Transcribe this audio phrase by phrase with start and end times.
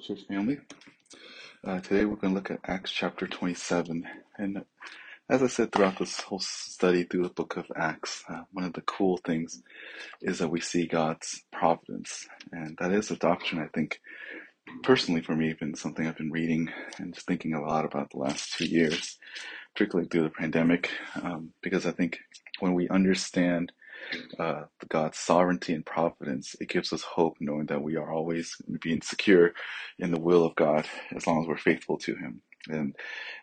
[0.00, 0.58] Church family.
[1.62, 4.04] Uh, today we're going to look at Acts chapter 27.
[4.38, 4.64] And
[5.28, 8.72] as I said throughout this whole study through the book of Acts, uh, one of
[8.72, 9.62] the cool things
[10.22, 12.26] is that we see God's providence.
[12.50, 14.00] And that is a doctrine, I think,
[14.82, 18.54] personally for me, been something I've been reading and thinking a lot about the last
[18.54, 19.18] two years,
[19.74, 20.90] particularly through the pandemic,
[21.22, 22.18] um, because I think
[22.60, 23.70] when we understand
[24.38, 29.02] uh, God's sovereignty and providence, it gives us hope knowing that we are always being
[29.02, 29.52] secure
[29.98, 30.86] in the will of God
[31.16, 32.42] as long as we're faithful to Him.
[32.68, 32.96] And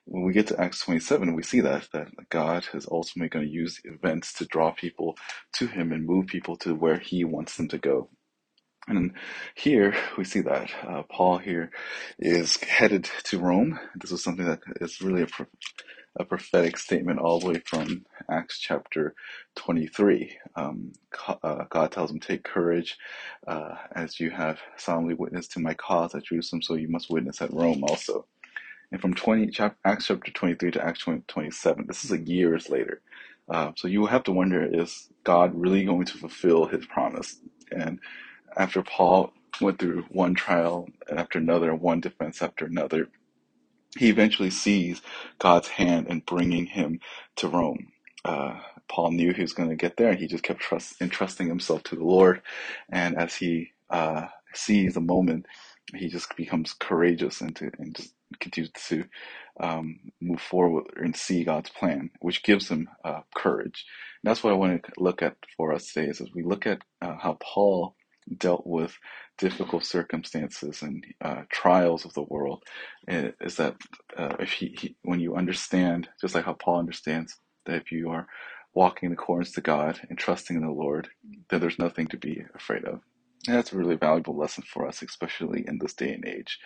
[0.05, 3.52] when we get to Acts 27, we see that, that God is ultimately going to
[3.53, 5.17] use events to draw people
[5.55, 8.09] to Him and move people to where He wants them to go.
[8.88, 9.13] And
[9.55, 11.71] here we see that uh, Paul here
[12.19, 13.80] is headed to Rome.
[13.95, 15.28] This is something that is really a
[16.17, 19.15] a prophetic statement all the way from Acts chapter
[19.57, 20.37] 23.
[20.55, 20.93] Um,
[21.43, 22.97] uh, God tells him, Take courage,
[23.47, 27.41] uh, as you have solemnly witnessed to my cause at Jerusalem, so you must witness
[27.41, 28.27] at Rome also.
[28.91, 32.69] And from 20, chap- Acts chapter 23 to Acts 20, 27, this is a years
[32.69, 33.01] later.
[33.49, 37.38] Uh, so you will have to wonder, is God really going to fulfill his promise?
[37.71, 37.99] And
[38.57, 43.09] after Paul went through one trial after another, one defense after another,
[43.97, 45.02] he eventually sees
[45.39, 46.99] God's hand in bringing him
[47.38, 47.91] to Rome.
[48.25, 51.47] Uh, Paul knew he was going to get there, and he just kept trust, entrusting
[51.47, 52.41] himself to the Lord.
[52.91, 55.45] And as he uh, sees the moment,
[55.95, 59.05] he just becomes courageous and, to, and just continues to
[59.59, 63.85] um, move forward and see God's plan, which gives him uh, courage.
[64.23, 66.09] And that's what I want to look at for us today.
[66.09, 67.95] Is as we look at uh, how Paul
[68.38, 68.97] dealt with
[69.38, 72.63] difficult circumstances and uh, trials of the world
[73.07, 73.75] is that
[74.17, 78.09] uh, if he, he, when you understand, just like how Paul understands that if you
[78.09, 78.28] are
[78.73, 81.09] walking in accordance to God and trusting in the Lord,
[81.50, 83.01] that there's nothing to be afraid of.
[83.47, 86.59] And that's a really valuable lesson for us, especially in this day and age.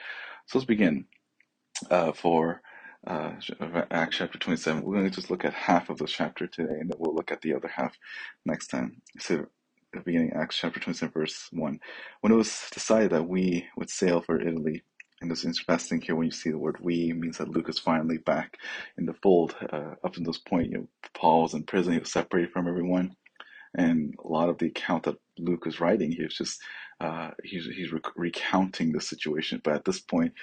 [0.47, 1.05] So let's begin
[1.89, 2.61] uh, for
[3.07, 3.31] uh,
[3.91, 4.83] Acts chapter 27.
[4.83, 7.31] We're going to just look at half of the chapter today, and then we'll look
[7.31, 7.97] at the other half
[8.45, 9.01] next time.
[9.19, 9.47] So
[9.93, 11.79] the beginning, Acts chapter 27, verse 1.
[12.21, 14.83] When it was decided that we would sail for Italy,
[15.21, 18.17] and it's interesting here when you see the word we means that Luke is finally
[18.17, 18.57] back
[18.97, 19.55] in the fold.
[19.71, 22.67] Uh, up to this point, you know, Paul was in prison, he was separated from
[22.67, 23.15] everyone.
[23.77, 26.61] And a lot of the account that Luke is writing, he's just
[26.99, 29.61] uh, he's he's rec- recounting the situation.
[29.63, 30.33] But at this point,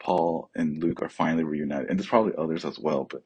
[0.00, 3.06] Paul and Luke are finally reunited, and there's probably others as well.
[3.10, 3.22] But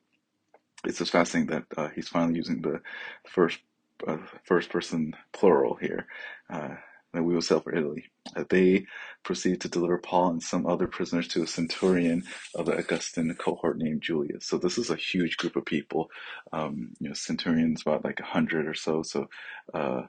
[0.84, 2.80] it's just fascinating that uh, he's finally using the
[3.28, 3.60] first
[4.06, 6.06] uh, first person plural here,
[6.50, 6.76] uh,
[7.14, 8.06] that we will sail for Italy.
[8.36, 8.86] Uh, they
[9.24, 12.24] proceed to deliver Paul and some other prisoners to a centurion
[12.54, 14.46] of the Augustan cohort named Julius.
[14.46, 16.10] So this is a huge group of people.
[16.52, 19.02] Um, you know, centurions about like a hundred or so.
[19.02, 19.28] So,
[19.74, 20.02] uh,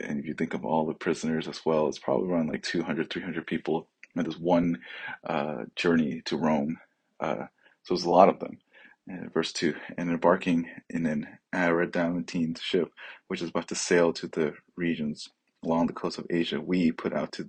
[0.00, 3.10] and if you think of all the prisoners as well, it's probably around like 200,
[3.10, 3.88] 300 people.
[4.16, 4.78] And there's one
[5.26, 6.78] uh, journey to Rome.
[7.20, 7.46] Uh,
[7.84, 8.58] so there's a lot of them.
[9.06, 12.90] Verse 2 And embarking in an Adramyttian ship,
[13.28, 15.28] which is about to sail to the regions
[15.64, 17.48] along the coast of Asia, we put out to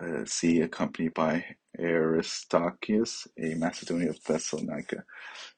[0.00, 1.44] uh, sea accompanied by
[1.78, 5.04] Aristarchus, a Macedonian of Thessalonica.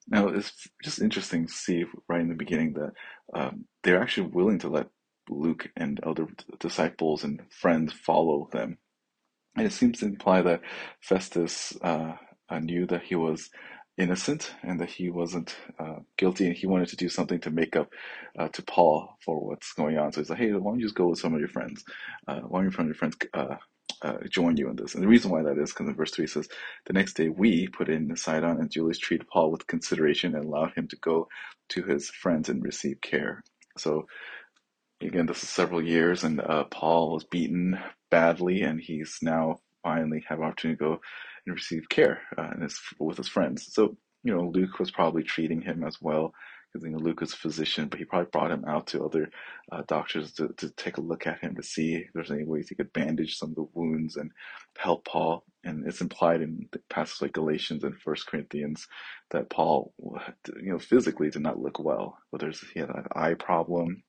[0.07, 0.51] Now, it's
[0.83, 2.91] just interesting to see right in the beginning that
[3.33, 4.87] um, they're actually willing to let
[5.29, 6.27] Luke and other
[6.59, 8.77] disciples and friends follow them.
[9.55, 10.61] And it seems to imply that
[11.01, 12.13] Festus uh,
[12.49, 13.49] uh knew that he was
[13.97, 17.75] innocent and that he wasn't uh, guilty and he wanted to do something to make
[17.75, 17.89] up
[18.39, 20.11] uh, to Paul for what's going on.
[20.11, 21.83] So he's like, hey, why don't you just go with some of your friends?
[22.27, 23.55] Uh, why don't some of your friends uh,
[24.03, 24.95] uh, join you in this?
[24.95, 26.49] And the reason why that is because in verse 3 says,
[26.87, 30.73] The next day we put in Sidon and Julius treated Paul with consideration and allowed
[30.75, 31.27] him to go
[31.69, 33.43] to his friends and receive care.
[33.77, 34.07] So
[35.01, 37.79] again, this is several years and uh, Paul was beaten
[38.11, 40.93] badly and he's now finally have opportunity to go
[41.45, 43.59] and receive care uh, and his, with his friends.
[43.71, 43.81] So,
[44.23, 46.33] you know, Luke was probably treating him as well
[46.67, 49.29] because, you know, Luke is a physician, but he probably brought him out to other
[49.71, 52.67] uh, doctors to, to take a look at him to see if there's any ways
[52.67, 54.31] he could bandage some of the wounds and
[54.77, 55.45] help Paul.
[55.63, 58.87] And it's implied in the passages like Galatians and First Corinthians
[59.31, 59.93] that Paul,
[60.61, 64.03] you know, physically did not look well, whether he had an eye problem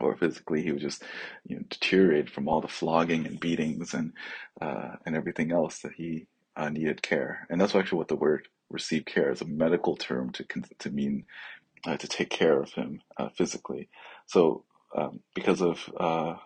[0.00, 1.02] or physically he was just
[1.46, 4.12] you know deteriorated from all the flogging and beatings and
[4.60, 8.48] uh, and everything else that he uh, needed care, and that's actually what the word
[8.70, 10.44] "receive care" is a medical term to
[10.80, 11.24] to mean
[11.86, 13.88] uh, to take care of him uh, physically.
[14.26, 14.64] So,
[14.96, 16.36] um, because of uh,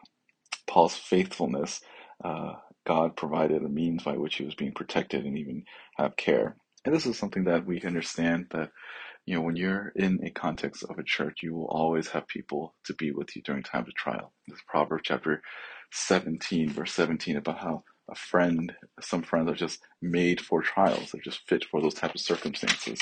[0.68, 1.82] Paul's faithfulness,
[2.24, 2.54] uh,
[2.86, 5.64] God provided a means by which he was being protected and even
[5.98, 6.56] have care.
[6.84, 8.70] And this is something that we understand that
[9.26, 12.74] you know when you're in a context of a church, you will always have people
[12.86, 14.32] to be with you during times of trial.
[14.48, 15.42] This Proverbs chapter
[15.92, 18.72] 17, verse 17, about how a friend.
[19.00, 21.12] Some friends are just made for trials.
[21.12, 23.00] They're just fit for those type of circumstances.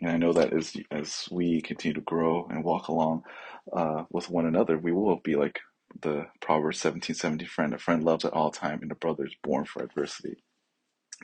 [0.00, 3.24] And I know that as as we continue to grow and walk along
[3.72, 5.60] uh, with one another, we will be like
[6.02, 7.74] the Proverbs seventeen seventy friend.
[7.74, 10.44] A friend loves at all time, and a brother is born for adversity.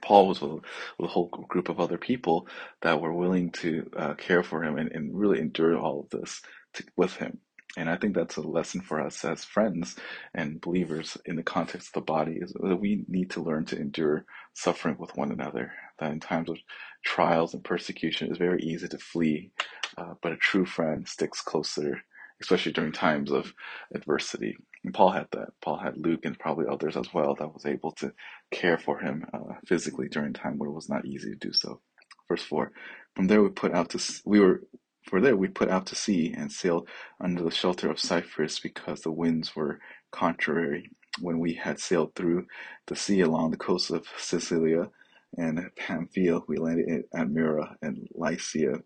[0.03, 0.63] Paul was with,
[0.99, 2.47] with, a whole group of other people
[2.83, 6.41] that were willing to uh, care for him and, and, really endure all of this
[6.75, 7.39] to, with him.
[7.77, 9.97] And I think that's a lesson for us as friends
[10.35, 13.79] and believers in the context of the body is that we need to learn to
[13.79, 14.25] endure
[14.55, 15.73] suffering with one another.
[15.99, 16.59] That in times of
[17.05, 19.51] trials and persecution, it's very easy to flee,
[19.97, 22.01] uh, but a true friend sticks closer,
[22.41, 23.53] especially during times of
[23.95, 24.57] adversity.
[24.85, 25.51] And Paul had that.
[25.63, 28.13] Paul had Luke and probably others as well that was able to
[28.53, 31.81] care for him uh, physically during time where it was not easy to do so.
[32.29, 32.73] Verse four.
[33.17, 34.63] From there we put out to we were
[35.05, 36.89] for there we put out to sea and sailed
[37.21, 39.81] under the shelter of Cyprus because the winds were
[40.13, 40.91] contrary.
[41.21, 42.47] When we had sailed through
[42.87, 44.91] the sea along the coast of Cilicia
[45.37, 48.81] and Pamphylia, we landed at Myra and Lycia.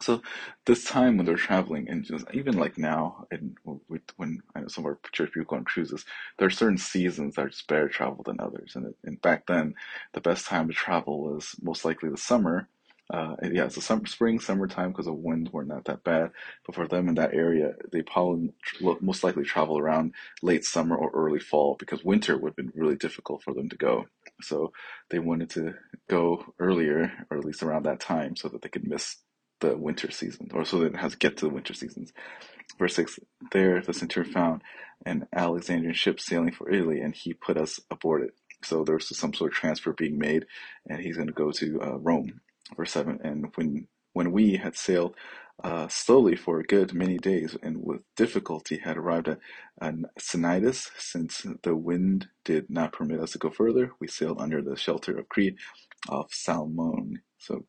[0.00, 0.22] So
[0.66, 3.56] this time when they're traveling, and just even like now, and
[4.16, 6.04] when I know some of our church people go on cruises,
[6.38, 8.72] there are certain seasons that are just better travel than others.
[8.76, 9.74] And, and back then,
[10.12, 12.68] the best time to travel was most likely the summer
[13.12, 16.30] uh, yeah, it's a summer, spring, summertime because the winds were not that bad.
[16.64, 18.52] But for them in that area, they probably
[19.00, 22.94] most likely travel around late summer or early fall because winter would have been really
[22.94, 24.06] difficult for them to go.
[24.42, 24.72] So
[25.10, 25.74] they wanted to
[26.08, 29.16] go earlier, or at least around that time, so that they could miss
[29.60, 32.12] the winter season, or so that didn't have to get to the winter seasons.
[32.78, 33.18] Verse 6
[33.52, 34.62] There the centurion found
[35.06, 38.32] an Alexandrian ship sailing for Italy, and he put us aboard it.
[38.62, 40.46] So there was some sort of transfer being made,
[40.88, 42.40] and he's going to go to uh, Rome
[42.76, 45.14] verse 7 and when when we had sailed
[45.62, 49.38] uh, slowly for a good many days and with difficulty had arrived at
[49.80, 54.62] uh, Cnidus, since the wind did not permit us to go further, we sailed under
[54.62, 55.56] the shelter of Crete
[56.08, 57.20] off Salmone.
[57.38, 57.66] So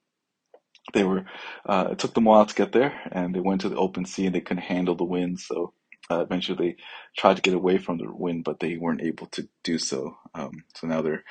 [0.94, 1.25] they were,
[1.66, 4.06] uh, it took them a while to get there and they went to the open
[4.06, 5.39] sea and they couldn't handle the wind.
[5.39, 5.74] So
[6.12, 6.75] uh, eventually they
[7.18, 10.18] tried to get away from the wind, but they weren't able to do so.
[10.36, 11.24] Um, so now they're,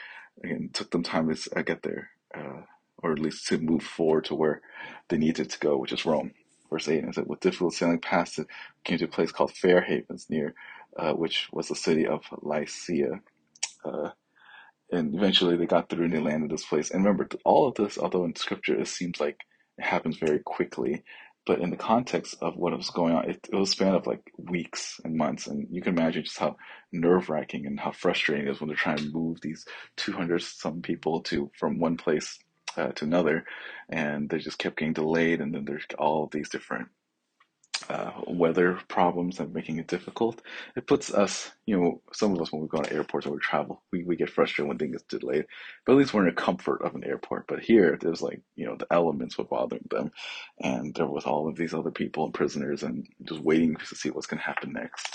[0.44, 2.11] again, took them time to uh, get there.
[2.35, 2.62] Uh,
[3.02, 4.61] or at least to move forward to where
[5.08, 6.32] they needed to go, which is Rome.
[6.70, 8.46] Verse 8 is that with difficult sailing past it,
[8.85, 10.55] came to a place called Fair Havens near,
[10.99, 13.20] uh, which was the city of Lasea.
[13.85, 14.11] Uh,
[14.93, 16.91] and eventually they got through and they landed this place.
[16.91, 19.39] And remember, all of this, although in scripture it seems like
[19.79, 21.05] it happens very quickly,
[21.47, 24.07] but in the context of what was going on, it, it was a span of
[24.07, 25.47] like weeks and months.
[25.47, 26.57] And you can imagine just how
[26.93, 29.65] nerve wracking and how frustrating it is when they're trying to move these
[29.97, 32.39] 200 some people to from one place
[32.77, 33.45] uh, to another,
[33.89, 35.41] and they just kept getting delayed.
[35.41, 36.89] And then there's all these different
[37.88, 40.43] uh, weather problems that making it difficult.
[40.77, 43.38] It puts us, you know, some of us when we go to airports or we
[43.38, 45.47] travel, we, we get frustrated when things get delayed.
[45.87, 47.47] But at least we're in the comfort of an airport.
[47.49, 50.12] But here, there's like, you know, the elements were bothering them,
[50.61, 54.11] and they're with all of these other people and prisoners, and just waiting to see
[54.11, 55.09] what's going to happen next.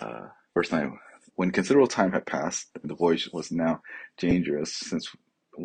[0.00, 0.98] Uh, first time.
[1.34, 3.82] When considerable time had passed, the voyage was now
[4.16, 5.14] dangerous, since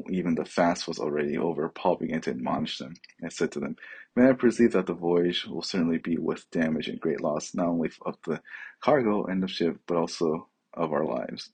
[0.09, 3.75] even the fast was already over, Paul began to admonish them and said to them,
[4.15, 7.67] May I perceive that the voyage will certainly be with damage and great loss, not
[7.67, 8.41] only of the
[8.81, 11.51] cargo and the ship, but also of our lives.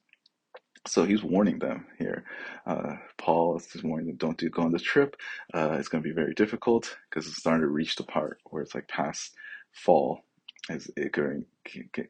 [0.88, 2.24] So he's warning them here.
[2.66, 5.16] Uh, Paul is warning them, don't do go on this trip.
[5.54, 8.64] Uh, it's going to be very difficult because it's starting to reach the part where
[8.64, 9.34] it's like past
[9.74, 10.22] fall,
[10.70, 11.46] it getting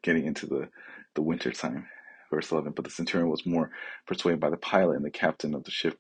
[0.04, 0.70] getting into the
[1.16, 1.88] the winter time.
[2.32, 3.72] Verse 11, but the centurion was more
[4.06, 5.98] persuaded by the pilot and the captain of the ship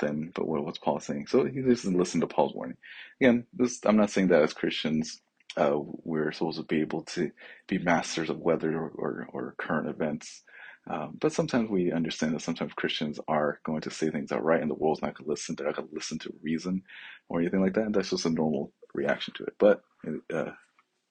[0.00, 1.26] than but what was Paul saying.
[1.28, 2.76] So he doesn't listen to Paul's warning.
[3.20, 5.20] Again, this I'm not saying that as Christians
[5.56, 7.30] uh, we're supposed to be able to
[7.66, 10.42] be masters of weather or, or, or current events.
[10.88, 14.70] Um, but sometimes we understand that sometimes Christians are going to say things outright, and
[14.70, 15.54] the world's not going to listen.
[15.54, 16.82] They're not going to listen to reason
[17.28, 17.86] or anything like that.
[17.86, 19.54] And that's just a normal reaction to it.
[19.58, 20.52] But uh,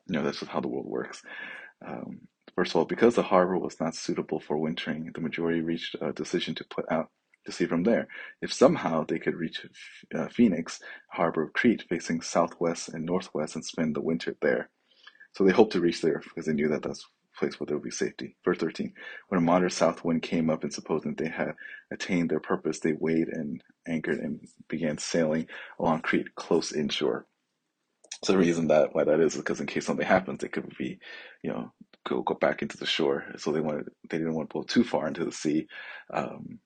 [0.07, 1.21] you know that's just how the world works.
[1.85, 2.21] Um,
[2.55, 6.13] first of all, because the harbor was not suitable for wintering, the majority reached a
[6.13, 7.09] decision to put out
[7.47, 8.07] to sea from there.
[8.43, 9.65] If somehow they could reach
[10.15, 14.69] uh, Phoenix, harbor of Crete, facing southwest and northwest, and spend the winter there.
[15.35, 17.05] So they hoped to reach there because they knew that that's
[17.37, 18.35] place where there would be safety.
[18.45, 18.93] Verse 13
[19.29, 21.53] When a moderate south wind came up, and supposing they had
[21.91, 25.47] attained their purpose, they weighed and anchored and began sailing
[25.79, 27.27] along Crete close inshore.
[28.23, 30.75] So the reason that why that is is because in case something happens, they could
[30.77, 30.99] be,
[31.43, 31.71] you know,
[32.07, 33.25] go go back into the shore.
[33.37, 35.67] So they wanted they didn't want to go too far into the sea.
[36.13, 36.59] Um,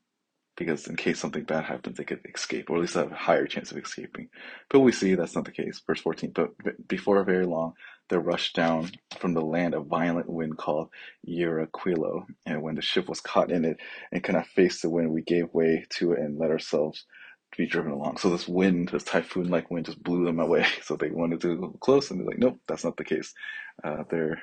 [0.66, 3.48] because in case something bad happens, they could escape, or at least have a higher
[3.48, 4.30] chance of escaping.
[4.70, 5.82] But we see that's not the case.
[5.88, 6.52] Verse 14, but
[6.88, 7.74] before very long,
[8.10, 10.90] there rushed down from the land a violent wind called
[11.28, 13.78] Euraquilo, and when the ship was caught in it
[14.12, 17.06] and could not face the wind, we gave way to it and let ourselves
[17.58, 18.18] be driven along.
[18.18, 20.66] So this wind, this typhoon-like wind, just blew them away.
[20.84, 23.34] So they wanted to go close, and they're like, nope, that's not the case.
[23.84, 24.42] Uh, they're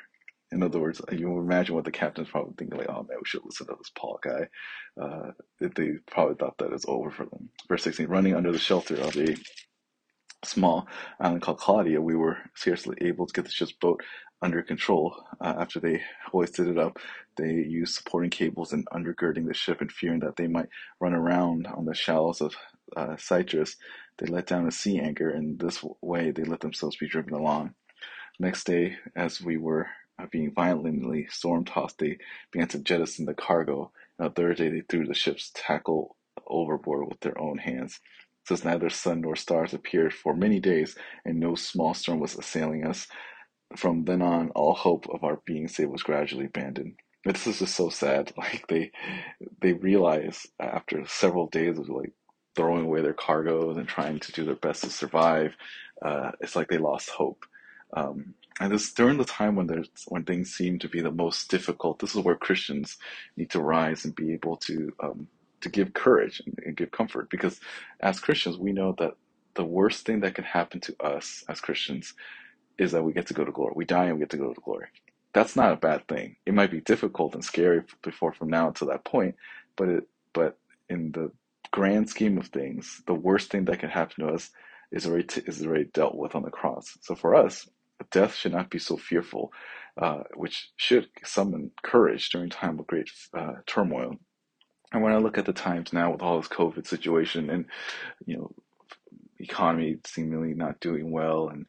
[0.51, 3.45] in other words, you imagine what the captain's probably thinking, like, oh man, we should
[3.45, 4.49] listen to this Paul guy.
[5.01, 7.51] Uh, they probably thought that it's over for them.
[7.69, 9.37] Verse 16, running under the shelter of a
[10.45, 10.87] small
[11.21, 14.03] island called Clauda, we were scarcely able to get the ship's boat
[14.41, 15.15] under control.
[15.41, 16.99] Uh, after they hoisted it up,
[17.37, 20.69] they used supporting cables and undergirding the ship and fearing that they might
[21.01, 22.55] run around on the shallows of
[22.97, 23.77] uh, Cyprus,
[24.19, 27.75] they let down a sea anchor, and this way they let themselves be driven along.
[28.41, 29.89] Next day, as we were
[30.27, 32.19] being violently storm-tossed, they
[32.53, 33.93] began to jettison the cargo.
[34.19, 38.01] On the third they threw the ship's tackle overboard with their own hands.
[38.47, 42.85] Since neither sun nor stars appeared for many days, and no small storm was assailing
[42.87, 43.07] us,
[43.77, 46.95] from then on, all hope of our being saved was gradually abandoned.
[47.25, 48.33] This is just so sad.
[48.39, 48.93] Like they,
[49.61, 52.13] they realize after several days of like
[52.57, 55.55] throwing away their cargoes and trying to do their best to survive,
[56.03, 57.45] uh, it's like they lost hope.
[57.95, 61.51] Um, and this during the time when there's when things seem to be the most
[61.51, 61.99] difficult.
[62.01, 62.97] This is where Christians
[63.37, 65.29] need to rise and be able to um,
[65.63, 67.31] to give courage and, and give comfort.
[67.31, 67.61] Because
[68.01, 69.15] as Christians, we know that
[69.55, 72.15] the worst thing that can happen to us as Christians
[72.79, 73.73] is that we get to go to glory.
[73.77, 74.87] We die and we get to go to glory.
[75.33, 76.37] That's not a bad thing.
[76.47, 79.37] It might be difficult and scary before from now to that point,
[79.77, 81.31] but it but in the
[81.71, 84.51] grand scheme of things, the worst thing that can happen to us
[84.93, 86.97] is already t- is already dealt with on the cross.
[87.03, 87.69] So for us,
[88.11, 89.53] death should not be so fearful,
[90.01, 94.17] uh, which should summon courage during time of great uh, turmoil.
[94.93, 97.67] And when I look at the times now with all this COVID situation and
[98.27, 98.51] you know
[99.39, 101.67] economy seemingly not doing well and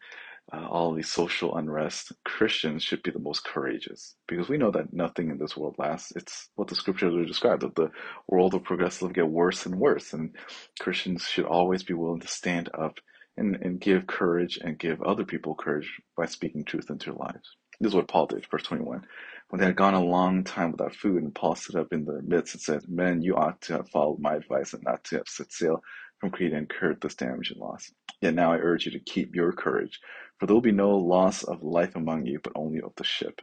[0.51, 4.91] uh, all these social unrest, Christians should be the most courageous because we know that
[4.91, 6.11] nothing in this world lasts.
[6.15, 7.91] It's what the scriptures are described that the
[8.27, 10.35] world will progressively get worse and worse, and
[10.79, 12.95] Christians should always be willing to stand up
[13.39, 17.55] and, and give courage and give other people courage by speaking truth into their lives.
[17.79, 19.05] This is what Paul did, verse 21.
[19.49, 22.21] When they had gone a long time without food, and Paul stood up in their
[22.21, 25.27] midst and said, Men, you ought to have followed my advice and not to have
[25.27, 25.81] set sail
[26.19, 27.91] from Crete and incurred this damage and loss.
[28.21, 29.99] Yet now I urge you to keep your courage,
[30.39, 33.41] for there will be no loss of life among you, but only of the ship.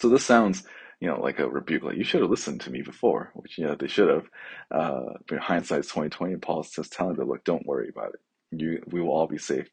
[0.00, 0.64] So this sounds,
[1.00, 3.66] you know, like a rebuke, like you should have listened to me before, which you
[3.66, 4.26] know they should have.
[4.70, 8.20] Uh, hindsight's twenty twenty, and Paul says, telling them, look, don't worry about it.
[8.52, 9.68] You, we will all be safe.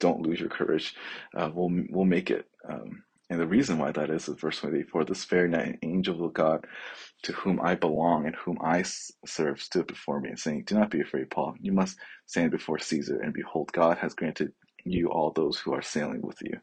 [0.00, 0.94] Don't lose your courage.
[1.36, 2.46] Uh, we'll we'll make it.
[2.68, 5.78] Um, and the reason why that is is verse 28 For this very night, an
[5.82, 6.66] angel of God
[7.24, 8.82] to whom I belong and whom I
[9.26, 11.54] serve stood before me, and saying, Do not be afraid, Paul.
[11.60, 14.52] You must stand before Caesar, and behold, God has granted
[14.84, 16.60] you all those who are sailing with you.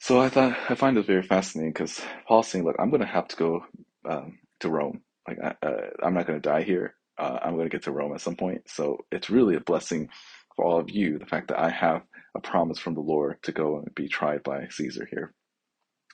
[0.00, 3.08] So I thought I find this very fascinating because Paul's saying, "Look, I'm going to
[3.08, 3.66] have to go
[4.08, 5.02] um, to Rome.
[5.28, 6.94] Like I, uh, I'm not going to die here.
[7.18, 8.62] Uh, I'm going to get to Rome at some point.
[8.68, 10.08] So it's really a blessing
[10.56, 12.02] for all of you the fact that I have
[12.36, 15.34] a promise from the Lord to go and be tried by Caesar here.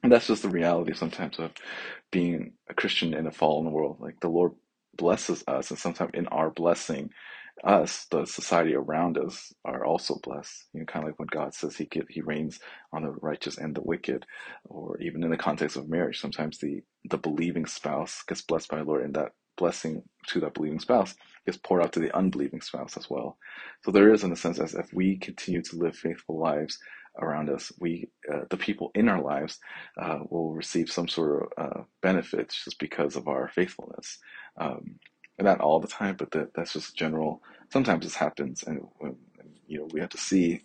[0.02, 1.52] And that's just the reality sometimes of
[2.12, 3.98] being a Christian in a fallen world.
[4.00, 4.52] Like the Lord
[4.96, 7.10] blesses us, and sometimes in our blessing,
[7.64, 10.68] us, the society around us, are also blessed.
[10.74, 12.60] You know, kind of like when God says He He rains
[12.94, 14.26] on the righteous and the wicked,
[14.64, 18.78] or even in the context of marriage, sometimes the the believing spouse gets blessed by
[18.78, 22.62] the Lord, and that blessing to that believing spouse gets poured out to the unbelieving
[22.62, 23.38] spouse as well.
[23.84, 26.80] So there is, in a sense, as if we continue to live faithful lives
[27.20, 29.60] around us, we, uh, the people in our lives,
[30.02, 34.18] uh, will receive some sort of uh, benefits just because of our faithfulness.
[34.60, 34.96] Um,
[35.38, 37.42] and not all the time, but that, that's just general.
[37.72, 39.16] Sometimes this happens, and, and
[39.68, 40.62] you know we have to see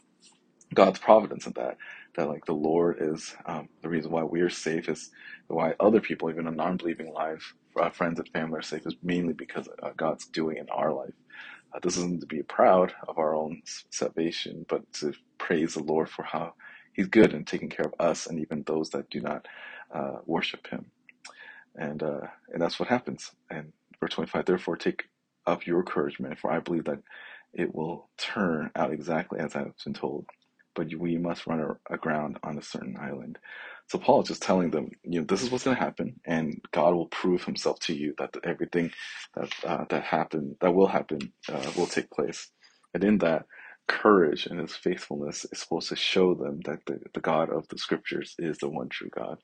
[0.73, 1.77] God's providence in that.
[2.17, 5.09] That like the Lord is um, the reason why we are safe is
[5.47, 9.33] why other people, even in non-believing life, uh, friends and family are safe is mainly
[9.33, 11.13] because uh, God's doing in our life.
[11.73, 16.09] Uh, this isn't to be proud of our own salvation, but to praise the Lord
[16.09, 16.53] for how
[16.93, 19.47] He's good and taking care of us and even those that do not
[19.93, 20.87] uh, worship Him.
[21.75, 22.21] And uh,
[22.53, 23.31] and that's what happens.
[23.49, 25.05] And verse 25, therefore take
[25.47, 26.99] up your courage, man, for I believe that
[27.53, 30.27] it will turn out exactly as I've been told.
[30.75, 33.39] But we must run aground on a certain island.
[33.89, 36.61] So Paul is just telling them, you know, this is what's going to happen, and
[36.73, 38.91] God will prove Himself to you that everything
[39.35, 42.49] that uh, that happened, that will happen, uh, will take place.
[42.93, 43.45] And in that,
[43.87, 47.77] courage and His faithfulness is supposed to show them that the, the God of the
[47.79, 49.39] Scriptures is the one true God.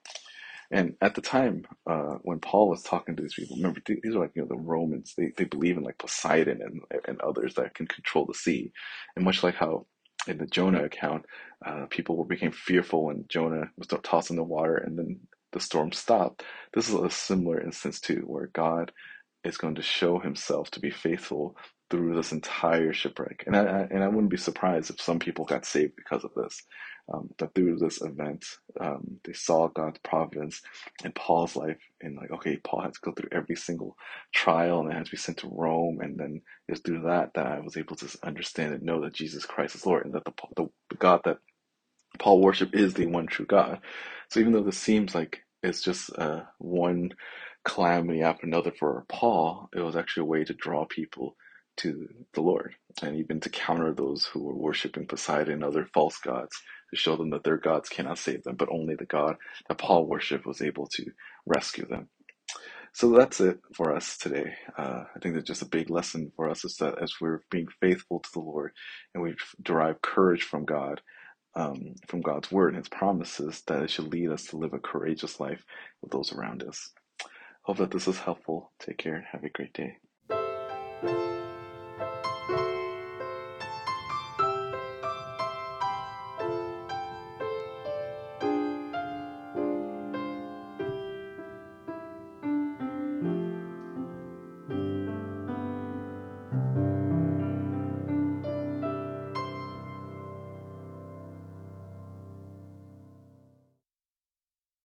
[0.72, 4.20] And at the time uh, when Paul was talking to these people, remember these are
[4.20, 5.14] like you know the Romans.
[5.18, 8.72] They they believe in like Poseidon and and others that can control the sea,
[9.16, 9.86] and much like how
[10.28, 11.26] in the Jonah account,
[11.66, 15.20] uh, people became fearful when Jonah was tossed in the water and then
[15.52, 16.44] the storm stopped.
[16.74, 18.92] This is a similar instance too, where God
[19.44, 21.58] is going to show himself to be faithful
[21.92, 23.46] through this entire shipwreck.
[23.48, 26.32] And I, I and I wouldn't be surprised if some people got saved because of
[26.36, 26.64] this.
[27.14, 28.46] Um, that through this event,
[28.82, 30.62] um, they saw God's providence
[31.06, 33.98] in Paul's life, and like, okay, Paul had to go through every single
[34.36, 37.48] trial, and it had to be sent to Rome, and then it's through that that
[37.48, 40.34] I was able to understand and know that Jesus Christ is Lord, and that the
[40.58, 41.36] the, the God that
[42.20, 43.80] Paul worship is the one true God.
[44.30, 47.14] So even though this seems like it's just uh, one
[47.64, 51.36] calamity after another for Paul, it was actually a way to draw people
[51.78, 56.18] to the Lord and even to counter those who were worshiping Poseidon and other false
[56.20, 56.56] gods
[56.90, 59.38] to show them that their gods cannot save them, but only the God
[59.68, 61.06] that Paul worshiped was able to
[61.46, 62.10] rescue them.
[62.94, 64.54] So that's it for us today.
[64.78, 67.68] Uh, I think that's just a big lesson for us is that as we're being
[67.80, 68.74] faithful to the Lord
[69.14, 71.02] and we derive courage from God,
[71.56, 74.80] um, from God's word and His promises, that it should lead us to live a
[74.80, 75.64] courageous life
[76.02, 76.92] with those around us.
[77.64, 78.72] Hope that this is helpful.
[78.80, 79.98] Take care and have a great day.